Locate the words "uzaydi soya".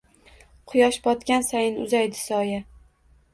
1.83-2.59